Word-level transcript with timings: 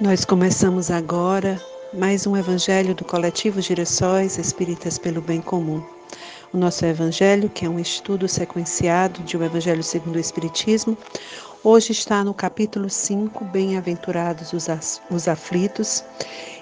Nós 0.00 0.24
começamos 0.24 0.92
agora 0.92 1.60
mais 1.92 2.24
um 2.24 2.36
evangelho 2.36 2.94
do 2.94 3.04
coletivo 3.04 3.60
Girassóis 3.60 4.38
Espíritas 4.38 4.96
pelo 4.96 5.20
Bem 5.20 5.40
Comum. 5.40 5.84
O 6.52 6.56
nosso 6.56 6.86
evangelho, 6.86 7.50
que 7.50 7.66
é 7.66 7.68
um 7.68 7.80
estudo 7.80 8.28
sequenciado 8.28 9.20
de 9.24 9.36
o 9.36 9.40
um 9.40 9.44
Evangelho 9.44 9.82
segundo 9.82 10.14
o 10.14 10.20
Espiritismo, 10.20 10.96
hoje 11.64 11.90
está 11.90 12.22
no 12.22 12.32
capítulo 12.32 12.88
5, 12.88 13.44
Bem-aventurados 13.46 14.52
os 14.52 15.26
aflitos, 15.26 16.04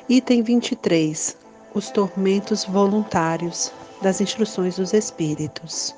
item 0.08 0.42
23, 0.42 1.36
os 1.74 1.90
tormentos 1.90 2.64
voluntários 2.64 3.70
das 4.00 4.18
instruções 4.18 4.76
dos 4.76 4.94
Espíritos. 4.94 5.94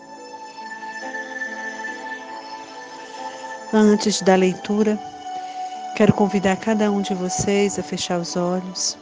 Antes 3.73 4.23
da 4.23 4.35
leitura, 4.35 4.99
Quero 5.99 6.15
convidar 6.15 6.55
cada 6.55 6.93
um 6.93 7.03
de 7.03 7.13
vocês 7.13 7.77
a 7.77 7.83
fechar 7.83 8.21
os 8.21 8.37
olhos, 8.37 8.97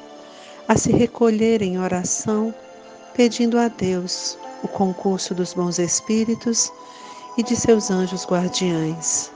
a 0.66 0.78
se 0.78 0.90
recolher 0.90 1.60
em 1.60 1.78
oração, 1.78 2.54
pedindo 3.12 3.58
a 3.58 3.68
Deus 3.68 4.38
o 4.62 4.68
concurso 4.68 5.34
dos 5.34 5.52
bons 5.52 5.78
espíritos 5.78 6.72
e 7.36 7.42
de 7.42 7.54
seus 7.54 7.90
anjos 7.90 8.24
guardiães. 8.24 9.30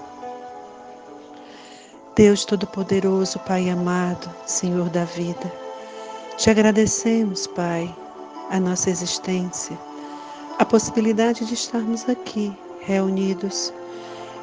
Deus 2.16 2.46
Todo-Poderoso, 2.46 3.38
Pai 3.40 3.68
amado, 3.68 4.34
Senhor 4.46 4.88
da 4.88 5.04
vida, 5.04 5.52
te 6.38 6.48
agradecemos, 6.48 7.46
Pai, 7.46 7.94
a 8.48 8.58
nossa 8.58 8.88
existência, 8.88 9.78
a 10.58 10.64
possibilidade 10.64 11.44
de 11.44 11.52
estarmos 11.52 12.08
aqui 12.08 12.56
reunidos 12.80 13.70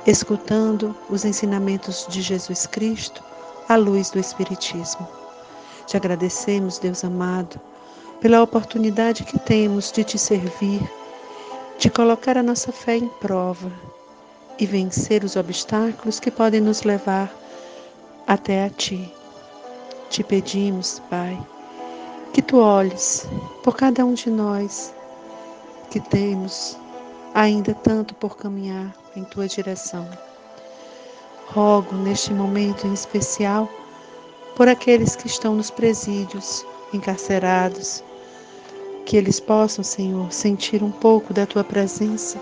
escutando 0.08 0.96
os 1.10 1.26
ensinamentos 1.26 2.08
de 2.10 2.22
Jesus 2.22 2.66
Cristo 2.66 3.22
à 3.68 3.76
luz 3.76 4.10
do 4.10 4.18
Espiritismo. 4.18 5.06
Te 5.86 5.98
agradecemos, 5.98 6.80
Deus 6.80 7.04
amado, 7.04 7.60
pela 8.22 8.42
oportunidade 8.42 9.26
que 9.26 9.38
temos 9.38 9.92
de 9.92 10.06
te 10.06 10.18
servir, 10.18 10.82
de 11.78 11.90
colocar 11.90 12.38
a 12.38 12.44
nossa 12.44 12.72
fé 12.72 12.96
em 12.96 13.08
prova 13.20 13.70
e 14.58 14.66
vencer 14.66 15.26
os 15.26 15.36
obstáculos 15.36 16.22
que 16.22 16.32
podem 16.32 16.62
nos 16.62 16.84
levar 16.84 17.30
até 18.26 18.64
a 18.64 18.70
Ti. 18.70 19.14
Te 20.10 20.24
pedimos, 20.24 21.02
Pai, 21.10 21.38
que 22.32 22.42
Tu 22.42 22.58
olhes 22.58 23.28
por 23.62 23.76
cada 23.76 24.06
um 24.06 24.14
de 24.14 24.30
nós 24.30 24.94
que 25.92 26.00
temos 26.00 26.78
ainda 27.34 27.74
tanto 27.74 28.16
por 28.16 28.38
caminhar 28.38 28.96
em 29.18 29.24
tua 29.24 29.48
direção. 29.48 30.08
Rogo 31.48 31.96
neste 31.96 32.34
momento 32.34 32.86
em 32.86 32.94
especial 32.94 33.70
por 34.56 34.68
aqueles 34.68 35.16
que 35.16 35.28
estão 35.28 35.56
nos 35.56 35.72
presídios, 35.72 36.66
encarcerados, 36.94 38.04
que 39.06 39.16
eles 39.16 39.40
possam, 39.40 39.84
Senhor, 39.84 40.32
sentir 40.32 40.84
um 40.84 40.92
pouco 40.92 41.34
da 41.34 41.46
tua 41.46 41.64
presença 41.64 42.40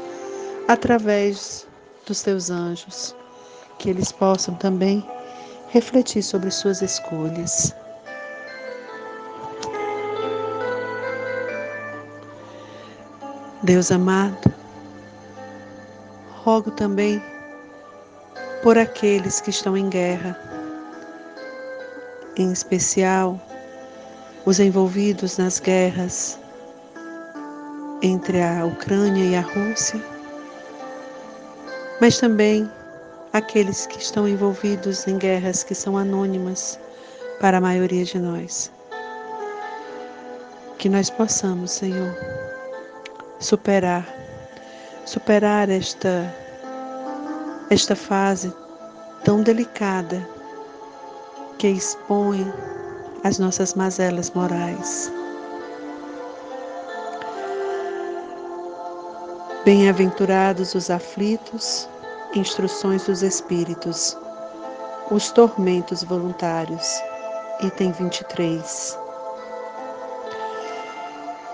através 0.67 1.67
dos 2.05 2.21
teus 2.21 2.49
anjos, 2.49 3.15
que 3.77 3.89
eles 3.89 4.11
possam 4.11 4.55
também 4.55 5.05
refletir 5.69 6.23
sobre 6.23 6.49
suas 6.49 6.81
escolhas. 6.81 7.75
Deus 13.61 13.91
amado, 13.91 14.53
rogo 16.45 16.69
também 16.69 17.19
por 18.61 18.77
aqueles 18.77 19.41
que 19.41 19.49
estão 19.49 19.75
em 19.75 19.89
guerra, 19.89 20.39
em 22.37 22.51
especial 22.51 23.41
os 24.45 24.59
envolvidos 24.59 25.39
nas 25.39 25.59
guerras 25.59 26.37
entre 28.03 28.43
a 28.43 28.63
Ucrânia 28.63 29.23
e 29.23 29.35
a 29.35 29.41
Rússia, 29.41 29.99
mas 31.99 32.19
também 32.19 32.69
aqueles 33.33 33.87
que 33.87 33.97
estão 33.97 34.27
envolvidos 34.27 35.07
em 35.07 35.17
guerras 35.17 35.63
que 35.63 35.73
são 35.73 35.97
anônimas 35.97 36.79
para 37.41 37.57
a 37.57 37.61
maioria 37.61 38.05
de 38.05 38.19
nós. 38.19 38.71
Que 40.77 40.89
nós 40.89 41.09
possamos, 41.09 41.71
Senhor, 41.71 42.15
superar 43.39 44.24
superar 45.05 45.69
esta, 45.69 46.33
esta 47.69 47.95
fase 47.95 48.53
tão 49.23 49.41
delicada 49.41 50.27
que 51.57 51.67
expõe 51.67 52.51
as 53.23 53.39
nossas 53.39 53.73
mazelas 53.75 54.31
morais. 54.31 55.11
Bem-aventurados 59.63 60.75
os 60.75 60.89
aflitos, 60.89 61.87
instruções 62.35 63.05
dos 63.05 63.23
Espíritos, 63.23 64.15
os 65.09 65.31
tormentos 65.31 66.03
voluntários. 66.03 67.01
Item 67.61 67.91
23. 67.93 68.99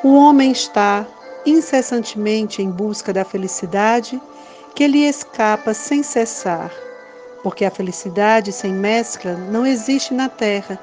O 0.04 0.16
homem 0.16 0.52
está 0.52 1.06
incessantemente 1.46 2.62
em 2.62 2.70
busca 2.70 3.12
da 3.12 3.26
felicidade 3.26 4.22
que 4.76 4.88
lhe 4.88 5.06
escapa 5.06 5.74
sem 5.74 6.04
cessar, 6.04 6.72
porque 7.44 7.66
a 7.66 7.72
felicidade 7.72 8.52
sem 8.52 8.72
mescla 8.72 9.34
não 9.34 9.66
existe 9.66 10.14
na 10.14 10.30
terra. 10.30 10.80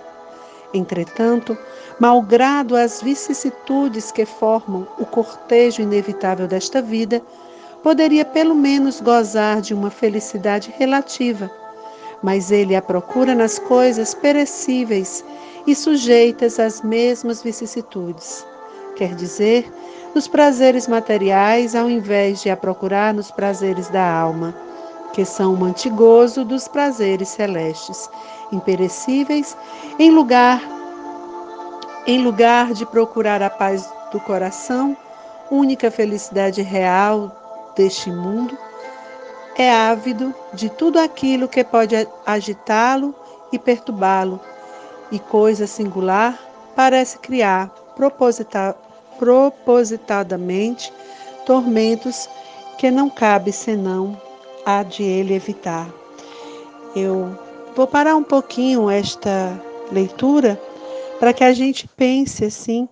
Entretanto, 0.75 1.57
malgrado 1.99 2.77
as 2.77 3.01
vicissitudes 3.01 4.13
que 4.13 4.27
formam 4.27 4.87
o 4.99 5.07
cortejo 5.07 5.83
inevitável 5.83 6.47
desta 6.47 6.83
vida, 6.83 7.23
poderia 7.83 8.25
pelo 8.25 8.55
menos 8.55 9.01
gozar 9.01 9.61
de 9.61 9.73
uma 9.73 9.91
felicidade 9.91 10.75
relativa, 10.77 11.51
mas 12.23 12.51
ele 12.51 12.77
a 12.77 12.83
procura 12.83 13.35
nas 13.35 13.59
coisas 13.59 14.13
perecíveis 14.13 15.25
e 15.67 15.75
sujeitas 15.75 16.59
às 16.59 16.83
mesmas 16.83 17.43
vicissitudes 17.43 18.45
quer 18.99 19.15
dizer, 19.15 19.73
nos 20.13 20.27
prazeres 20.27 20.89
materiais, 20.89 21.77
ao 21.77 21.89
invés 21.89 22.43
de 22.43 22.51
a 22.51 22.57
procurar 22.57 23.15
nos 23.15 23.31
prazeres 23.31 23.89
da 23.89 24.05
alma, 24.05 24.53
que 25.13 25.25
são 25.25 25.55
o 25.55 25.65
antigozo 25.65 26.45
dos 26.45 26.67
prazeres 26.67 27.29
celestes, 27.29 28.11
imperecíveis, 28.51 29.57
em 30.01 30.11
lugar 30.11 30.61
em 32.07 32.23
lugar 32.25 32.73
de 32.73 32.87
procurar 32.87 33.43
a 33.43 33.51
paz 33.51 33.89
do 34.11 34.19
coração, 34.19 34.97
única 35.51 35.91
felicidade 35.91 36.63
real 36.63 37.31
deste 37.77 38.11
mundo, 38.11 38.57
é 39.57 39.71
ávido 39.71 40.35
de 40.55 40.71
tudo 40.71 40.99
aquilo 40.99 41.47
que 41.47 41.63
pode 41.63 41.95
agitá-lo 42.25 43.15
e 43.53 43.59
perturbá-lo, 43.59 44.41
e 45.13 45.19
coisa 45.19 45.67
singular 45.67 46.39
parece 46.75 47.19
criar 47.19 47.69
proposital, 47.95 48.75
propositadamente 49.19 50.93
tormentos 51.45 52.29
que 52.79 52.91
não 52.91 53.11
cabe 53.11 53.53
senão 53.53 54.21
a 54.65 54.83
de 54.83 55.03
ele 55.03 55.35
evitar. 55.35 55.93
Eu 56.95 57.37
vou 57.75 57.87
parar 57.87 58.17
um 58.17 58.23
pouquinho 58.23 58.89
esta 58.89 59.61
leitura 59.91 60.61
para 61.19 61.33
que 61.33 61.43
a 61.43 61.53
gente 61.53 61.89
pense 61.89 62.45
assim 62.45 62.89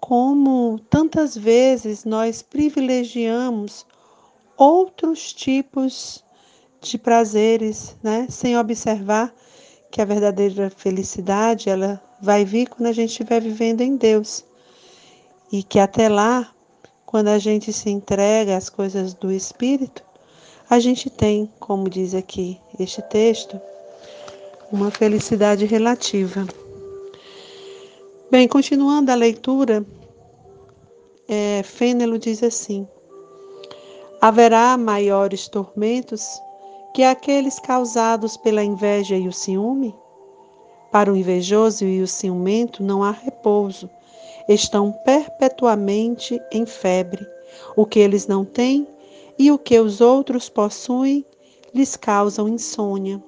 como 0.00 0.78
tantas 0.90 1.36
vezes 1.36 2.04
nós 2.04 2.42
privilegiamos 2.42 3.86
outros 4.56 5.32
tipos 5.32 6.24
de 6.80 6.96
prazeres, 6.96 7.96
né, 8.02 8.26
sem 8.28 8.56
observar 8.56 9.34
que 9.90 10.00
a 10.00 10.04
verdadeira 10.04 10.70
felicidade 10.70 11.68
ela 11.68 12.00
vai 12.20 12.44
vir 12.44 12.68
quando 12.68 12.88
a 12.88 12.92
gente 12.92 13.10
estiver 13.10 13.40
vivendo 13.40 13.80
em 13.80 13.96
Deus 13.96 14.44
e 15.50 15.62
que 15.62 15.78
até 15.78 16.08
lá, 16.08 16.50
quando 17.06 17.28
a 17.28 17.38
gente 17.38 17.72
se 17.72 17.90
entrega 17.90 18.56
às 18.56 18.68
coisas 18.68 19.14
do 19.14 19.32
Espírito, 19.32 20.02
a 20.68 20.78
gente 20.78 21.08
tem, 21.08 21.50
como 21.58 21.88
diz 21.88 22.14
aqui 22.14 22.60
este 22.78 23.00
texto, 23.02 23.58
uma 24.70 24.90
felicidade 24.90 25.64
relativa. 25.64 26.46
Bem, 28.30 28.46
continuando 28.46 29.10
a 29.10 29.14
leitura, 29.14 29.84
é, 31.26 31.62
Fênelo 31.62 32.18
diz 32.18 32.42
assim: 32.42 32.86
haverá 34.20 34.76
maiores 34.76 35.48
tormentos 35.48 36.38
que 36.94 37.02
aqueles 37.02 37.58
causados 37.58 38.36
pela 38.36 38.62
inveja 38.62 39.16
e 39.16 39.28
o 39.28 39.32
ciúme? 39.32 39.94
Para 40.90 41.12
o 41.12 41.16
invejoso 41.16 41.84
e 41.84 42.02
o 42.02 42.08
ciumento 42.08 42.82
não 42.82 43.02
há 43.02 43.10
repouso, 43.10 43.88
estão 44.48 44.92
perpetuamente 45.04 46.40
em 46.50 46.64
febre. 46.64 47.26
O 47.76 47.84
que 47.84 47.98
eles 47.98 48.26
não 48.26 48.44
têm 48.44 48.86
e 49.38 49.50
o 49.52 49.58
que 49.58 49.78
os 49.78 50.00
outros 50.00 50.48
possuem 50.48 51.24
lhes 51.74 51.96
causam 51.96 52.48
insônia. 52.48 53.22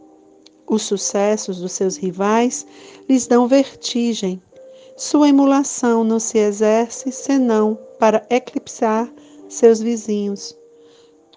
Os 0.66 0.82
sucessos 0.82 1.60
dos 1.60 1.72
seus 1.72 1.96
rivais 1.96 2.66
lhes 3.08 3.26
dão 3.26 3.46
vertigem. 3.46 4.40
Sua 4.96 5.28
emulação 5.28 6.04
não 6.04 6.18
se 6.18 6.38
exerce 6.38 7.10
senão 7.12 7.78
para 7.98 8.24
eclipsar 8.30 9.12
seus 9.48 9.80
vizinhos. 9.80 10.56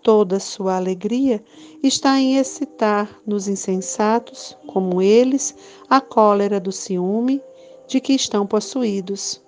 Toda 0.03 0.39
sua 0.39 0.75
alegria 0.75 1.43
está 1.81 2.19
em 2.19 2.37
excitar 2.37 3.21
nos 3.25 3.47
insensatos, 3.47 4.57
como 4.67 5.01
eles, 5.01 5.55
a 5.89 6.01
cólera 6.01 6.59
do 6.59 6.71
ciúme 6.71 7.41
de 7.87 8.01
que 8.01 8.13
estão 8.13 8.45
possuídos. 8.45 9.42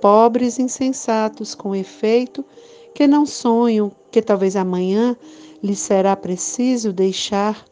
Pobres 0.00 0.58
insensatos, 0.58 1.54
com 1.54 1.74
efeito, 1.74 2.44
que 2.94 3.06
não 3.06 3.26
sonham 3.26 3.92
que 4.10 4.22
talvez 4.22 4.56
amanhã 4.56 5.16
lhes 5.62 5.78
será 5.78 6.16
preciso 6.16 6.92
deixar 6.92 7.64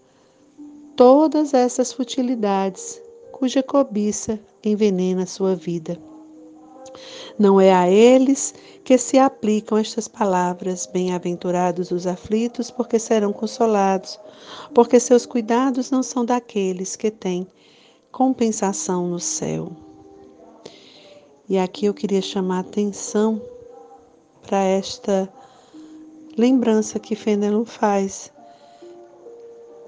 todas 0.97 1.55
essas 1.55 1.93
futilidades 1.93 3.01
cuja 3.33 3.63
cobiça 3.63 4.41
envenena 4.65 5.27
sua 5.27 5.55
vida. 5.55 5.99
Não 7.39 7.61
é 7.61 7.73
a 7.73 7.91
eles 7.91 8.55
que 8.83 8.97
se 8.97 9.19
aplicam 9.19 9.77
estas 9.77 10.09
palavras: 10.09 10.87
Bem-aventurados 10.87 11.91
os 11.91 12.07
aflitos, 12.07 12.71
porque 12.71 12.99
serão 12.99 13.33
consolados, 13.33 14.19
porque 14.75 14.99
seus 14.99 15.27
cuidados 15.27 15.91
não 15.91 16.03
são 16.03 16.25
daqueles 16.25 16.97
que 16.97 17.11
têm 17.11 17.47
compensação 18.11 19.07
no 19.07 19.21
céu. 19.21 19.86
E 21.49 21.59
aqui 21.59 21.87
eu 21.87 21.95
queria 21.95 22.21
chamar 22.21 22.57
a 22.57 22.61
atenção 22.61 23.41
para 24.43 24.65
esta 24.65 25.33
lembrança 26.37 26.99
que 26.99 27.15
Fenelon 27.15 27.65
faz 27.65 28.33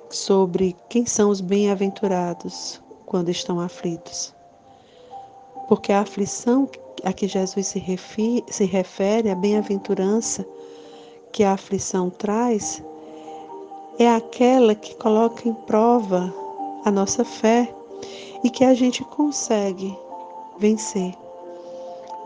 sobre 0.08 0.76
quem 0.88 1.04
são 1.04 1.30
os 1.30 1.40
bem-aventurados 1.40 2.80
quando 3.06 3.28
estão 3.28 3.60
aflitos. 3.60 4.32
Porque 5.66 5.92
a 5.92 6.02
aflição 6.02 6.68
a 7.02 7.12
que 7.12 7.26
Jesus 7.26 7.66
se, 7.66 7.82
se 8.48 8.64
refere, 8.64 9.28
a 9.28 9.34
bem-aventurança 9.34 10.46
que 11.32 11.42
a 11.42 11.54
aflição 11.54 12.08
traz, 12.08 12.82
é 13.98 14.08
aquela 14.08 14.76
que 14.76 14.94
coloca 14.94 15.48
em 15.48 15.54
prova 15.54 16.32
a 16.84 16.90
nossa 16.90 17.24
fé 17.24 17.74
e 18.44 18.50
que 18.50 18.64
a 18.64 18.74
gente 18.74 19.02
consegue 19.04 19.92
vencer. 20.56 21.27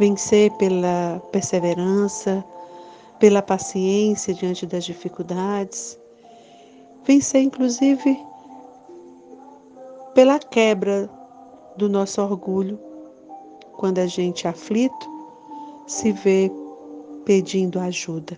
Vencer 0.03 0.51
pela 0.55 1.23
perseverança, 1.31 2.45
pela 3.21 3.41
paciência 3.41 4.35
diante 4.35 4.67
das 4.67 4.85
dificuldades, 4.85 5.97
vencer 7.05 7.41
inclusive 7.41 8.19
pela 10.13 10.41
quebra 10.41 11.09
do 11.77 11.89
nosso 11.89 12.21
orgulho, 12.21 12.81
quando 13.77 14.01
a 14.01 14.09
gente 14.09 14.49
aflito 14.49 15.09
se 15.87 16.11
vê 16.11 16.51
pedindo 17.25 17.79
ajuda. 17.79 18.37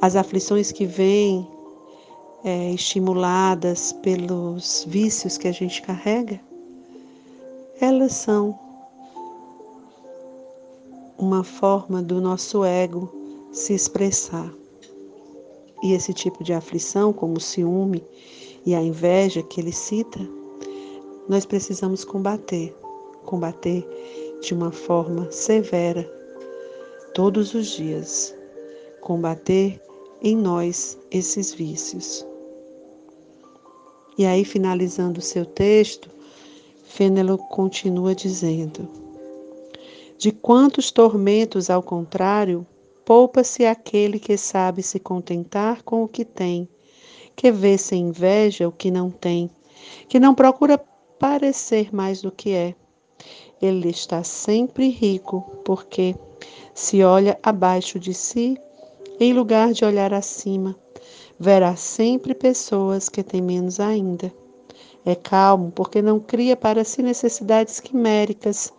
As 0.00 0.16
aflições 0.16 0.72
que 0.72 0.86
vêm 0.86 1.46
é, 2.42 2.70
estimuladas 2.72 3.92
pelos 3.92 4.82
vícios 4.88 5.36
que 5.36 5.46
a 5.46 5.52
gente 5.52 5.82
carrega, 5.82 6.40
elas 7.82 8.14
são 8.14 8.69
uma 11.20 11.44
forma 11.44 12.02
do 12.02 12.18
nosso 12.18 12.64
ego 12.64 13.12
se 13.52 13.74
expressar. 13.74 14.50
E 15.82 15.92
esse 15.92 16.14
tipo 16.14 16.42
de 16.42 16.54
aflição, 16.54 17.12
como 17.12 17.36
o 17.36 17.40
ciúme 17.40 18.02
e 18.64 18.74
a 18.74 18.82
inveja 18.82 19.42
que 19.42 19.60
ele 19.60 19.70
cita, 19.70 20.18
nós 21.28 21.44
precisamos 21.44 22.04
combater. 22.04 22.74
Combater 23.26 23.86
de 24.40 24.54
uma 24.54 24.72
forma 24.72 25.30
severa, 25.30 26.10
todos 27.14 27.52
os 27.52 27.66
dias. 27.66 28.34
Combater 29.02 29.78
em 30.22 30.34
nós 30.34 30.98
esses 31.10 31.52
vícios. 31.52 32.26
E 34.16 34.24
aí, 34.24 34.42
finalizando 34.42 35.20
o 35.20 35.22
seu 35.22 35.44
texto, 35.44 36.08
Fênelo 36.84 37.36
continua 37.36 38.14
dizendo: 38.14 38.88
De 40.20 40.30
quantos 40.30 40.92
tormentos, 40.92 41.68
ao 41.68 41.82
contrário, 41.82 42.64
Poupa-se 43.10 43.66
aquele 43.66 44.20
que 44.20 44.36
sabe 44.36 44.84
se 44.84 45.00
contentar 45.00 45.82
com 45.82 46.04
o 46.04 46.06
que 46.06 46.24
tem, 46.24 46.68
que 47.34 47.50
vê 47.50 47.76
sem 47.76 48.04
inveja 48.04 48.68
o 48.68 48.70
que 48.70 48.88
não 48.88 49.10
tem, 49.10 49.50
que 50.08 50.20
não 50.20 50.32
procura 50.32 50.78
parecer 51.18 51.92
mais 51.92 52.22
do 52.22 52.30
que 52.30 52.52
é. 52.52 52.72
Ele 53.60 53.88
está 53.88 54.22
sempre 54.22 54.88
rico, 54.90 55.40
porque 55.64 56.14
se 56.72 57.02
olha 57.02 57.36
abaixo 57.42 57.98
de 57.98 58.14
si, 58.14 58.56
em 59.18 59.32
lugar 59.32 59.72
de 59.72 59.84
olhar 59.84 60.14
acima, 60.14 60.76
verá 61.36 61.74
sempre 61.74 62.32
pessoas 62.32 63.08
que 63.08 63.24
têm 63.24 63.42
menos 63.42 63.80
ainda. 63.80 64.32
É 65.04 65.16
calmo 65.16 65.72
porque 65.72 66.00
não 66.00 66.20
cria 66.20 66.56
para 66.56 66.84
si 66.84 67.02
necessidades 67.02 67.80
quiméricas 67.80 68.72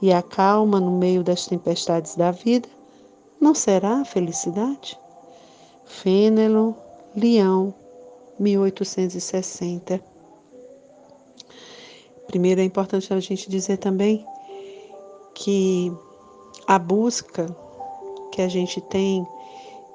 e 0.00 0.12
acalma 0.12 0.78
no 0.80 0.92
meio 0.92 1.22
das 1.22 1.46
tempestades 1.46 2.14
da 2.14 2.30
vida 2.30 2.68
não 3.40 3.54
será 3.54 4.00
a 4.00 4.04
felicidade? 4.04 4.98
Fênelon, 5.84 6.74
Leão, 7.14 7.74
1860. 8.38 10.00
Primeiro 12.26 12.60
é 12.60 12.64
importante 12.64 13.12
a 13.12 13.20
gente 13.20 13.48
dizer 13.48 13.78
também 13.78 14.26
que 15.34 15.92
a 16.66 16.78
busca 16.78 17.46
que 18.32 18.42
a 18.42 18.48
gente 18.48 18.80
tem 18.82 19.26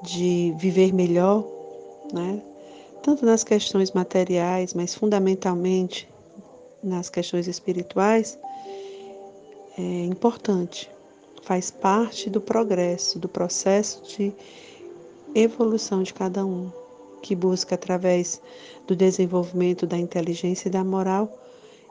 de 0.02 0.54
viver 0.58 0.94
melhor, 0.94 1.46
né? 2.12 2.42
tanto 3.04 3.26
nas 3.26 3.44
questões 3.44 3.92
materiais, 3.92 4.74
mas 4.74 4.96
fundamentalmente 4.96 6.10
nas 6.82 7.10
questões 7.10 7.48
espirituais, 7.48 8.40
é 9.78 10.06
importante 10.06 10.90
faz 11.42 11.72
parte 11.72 12.30
do 12.30 12.40
progresso, 12.40 13.20
do 13.20 13.28
processo 13.28 14.04
de 14.04 14.34
evolução 15.36 16.04
de 16.04 16.14
cada 16.14 16.46
um, 16.46 16.72
que 17.22 17.36
busca, 17.36 17.76
através 17.76 18.42
do 18.88 18.96
desenvolvimento 18.96 19.86
da 19.86 19.98
inteligência 19.98 20.68
e 20.68 20.72
da 20.72 20.84
moral, 20.84 21.30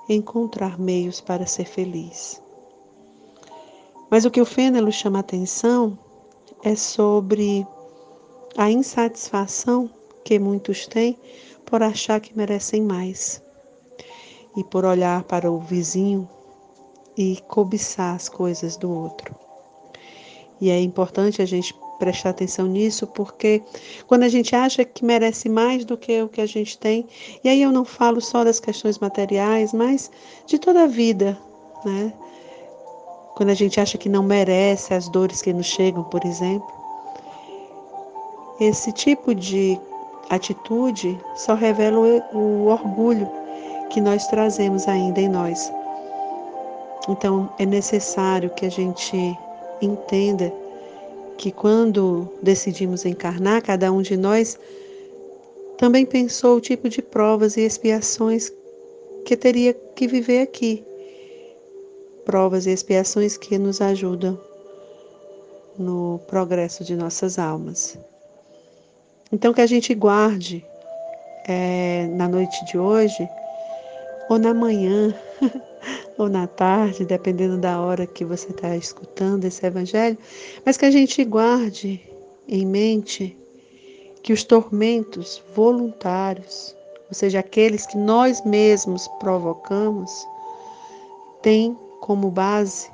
encontrar 0.08 0.78
meios 0.78 1.20
para 1.20 1.44
ser 1.46 1.64
feliz. 1.64 2.40
Mas 4.10 4.24
o 4.24 4.30
que 4.30 4.40
o 4.40 4.46
Fênelo 4.46 4.92
chama 4.92 5.18
atenção 5.18 5.98
é 6.62 6.76
sobre 6.76 7.66
a 8.56 8.70
insatisfação 8.70 9.90
que 10.24 10.38
muitos 10.38 10.86
têm 10.86 11.18
por 11.64 11.82
achar 11.82 12.20
que 12.20 12.36
merecem 12.36 12.82
mais 12.82 13.42
e 14.56 14.62
por 14.62 14.84
olhar 14.84 15.24
para 15.24 15.50
o 15.50 15.58
vizinho 15.58 16.28
e 17.16 17.38
cobiçar 17.48 18.14
as 18.14 18.28
coisas 18.28 18.76
do 18.76 18.90
outro. 18.90 19.34
E 20.60 20.70
é 20.70 20.80
importante 20.80 21.42
a 21.42 21.46
gente 21.46 21.74
prestar 21.98 22.30
atenção 22.30 22.66
nisso, 22.66 23.06
porque 23.06 23.62
quando 24.06 24.24
a 24.24 24.28
gente 24.28 24.56
acha 24.56 24.84
que 24.84 25.04
merece 25.04 25.48
mais 25.48 25.84
do 25.84 25.96
que 25.96 26.22
o 26.22 26.28
que 26.28 26.40
a 26.40 26.46
gente 26.46 26.78
tem, 26.78 27.06
e 27.44 27.48
aí 27.48 27.62
eu 27.62 27.70
não 27.70 27.84
falo 27.84 28.20
só 28.20 28.42
das 28.42 28.58
questões 28.58 28.98
materiais, 28.98 29.72
mas 29.72 30.10
de 30.46 30.58
toda 30.58 30.84
a 30.84 30.86
vida, 30.86 31.38
né? 31.84 32.12
Quando 33.34 33.50
a 33.50 33.54
gente 33.54 33.80
acha 33.80 33.96
que 33.96 34.08
não 34.08 34.22
merece 34.22 34.92
as 34.94 35.08
dores 35.08 35.40
que 35.42 35.52
nos 35.52 35.66
chegam, 35.66 36.04
por 36.04 36.24
exemplo, 36.24 36.70
esse 38.60 38.92
tipo 38.92 39.34
de 39.34 39.80
atitude 40.30 41.18
só 41.34 41.54
revela 41.54 41.98
o, 42.32 42.66
orgulho 42.66 43.28
que 43.90 44.00
nós 44.00 44.26
trazemos 44.26 44.86
ainda 44.86 45.20
em 45.20 45.28
nós. 45.28 45.72
Então 47.08 47.52
é 47.58 47.66
necessário 47.66 48.50
que 48.50 48.66
a 48.66 48.70
gente 48.70 49.16
entenda 49.80 50.52
que 51.36 51.50
quando 51.50 52.28
decidimos 52.42 53.04
encarnar, 53.04 53.62
cada 53.62 53.90
um 53.90 54.02
de 54.02 54.16
nós 54.16 54.58
também 55.76 56.06
pensou 56.06 56.56
o 56.56 56.60
tipo 56.60 56.88
de 56.88 57.02
provas 57.02 57.56
e 57.56 57.62
expiações 57.62 58.52
que 59.24 59.36
teria 59.36 59.74
que 59.74 60.06
viver 60.06 60.42
aqui. 60.42 60.84
Provas 62.24 62.66
e 62.66 62.70
expiações 62.70 63.36
que 63.36 63.58
nos 63.58 63.80
ajudam 63.80 64.38
no 65.76 66.20
progresso 66.28 66.84
de 66.84 66.94
nossas 66.94 67.38
almas. 67.38 67.98
Então, 69.32 69.52
que 69.52 69.60
a 69.60 69.66
gente 69.66 69.94
guarde 69.94 70.64
é, 71.48 72.06
na 72.12 72.28
noite 72.28 72.64
de 72.66 72.78
hoje 72.78 73.28
ou 74.28 74.38
na 74.38 74.54
manhã 74.54 75.12
ou 76.22 76.28
na 76.28 76.46
tarde, 76.46 77.04
dependendo 77.04 77.58
da 77.58 77.80
hora 77.80 78.06
que 78.06 78.24
você 78.24 78.50
está 78.50 78.76
escutando 78.76 79.44
esse 79.44 79.64
evangelho, 79.66 80.16
mas 80.64 80.76
que 80.76 80.84
a 80.84 80.90
gente 80.90 81.24
guarde 81.24 82.00
em 82.48 82.64
mente 82.64 83.36
que 84.22 84.32
os 84.32 84.44
tormentos 84.44 85.42
voluntários, 85.54 86.76
ou 87.08 87.14
seja, 87.14 87.40
aqueles 87.40 87.86
que 87.86 87.96
nós 87.96 88.44
mesmos 88.44 89.08
provocamos, 89.18 90.26
têm 91.42 91.76
como 92.00 92.30
base 92.30 92.88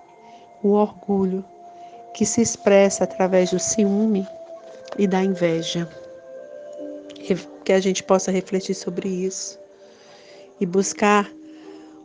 o 0.62 0.70
orgulho, 0.70 1.44
que 2.14 2.24
se 2.24 2.40
expressa 2.40 3.04
através 3.04 3.50
do 3.50 3.58
ciúme 3.58 4.26
e 4.98 5.06
da 5.06 5.22
inveja. 5.22 5.88
Que 7.64 7.72
a 7.74 7.80
gente 7.80 8.02
possa 8.02 8.30
refletir 8.30 8.74
sobre 8.74 9.06
isso 9.06 9.58
e 10.58 10.64
buscar 10.64 11.30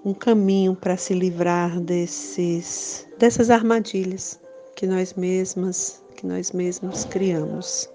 um 0.06 0.14
caminho 0.14 0.76
para 0.76 0.98
se 0.98 1.14
livrar 1.14 1.80
desses 1.80 3.08
dessas 3.18 3.50
armadilhas 3.50 4.40
que 4.76 4.86
nós 4.86 5.14
mesmas, 5.14 6.04
que 6.18 6.26
nós 6.26 6.52
mesmos 6.52 7.06
criamos. 7.06 7.90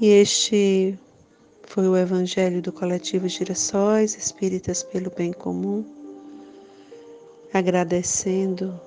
E 0.00 0.06
este 0.06 0.98
foi 1.62 1.88
o 1.88 1.96
evangelho 1.96 2.60
do 2.60 2.72
coletivo 2.72 3.28
Girassóis 3.28 4.16
Espíritas 4.16 4.82
pelo 4.82 5.10
Bem 5.10 5.32
Comum, 5.32 5.84
agradecendo 7.54 8.78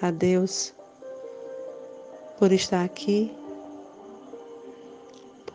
a 0.00 0.10
Deus 0.10 0.72
por 2.38 2.52
estar 2.52 2.84
aqui, 2.84 3.32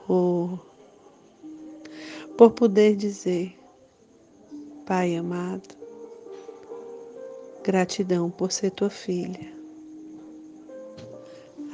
por, 0.08 0.60
por 2.38 2.52
poder 2.52 2.96
dizer, 2.96 3.61
Pai 4.92 5.16
amado, 5.16 5.70
gratidão 7.64 8.30
por 8.30 8.52
ser 8.52 8.72
tua 8.72 8.90
filha. 8.90 9.54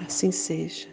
Assim 0.06 0.32
seja. 0.32 0.88